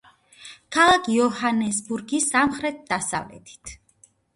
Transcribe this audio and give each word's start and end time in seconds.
ქალაქ 0.77 1.05
იოჰანესბურგის 1.17 2.29
სამხრეთ-დასავლეთით. 2.33 3.81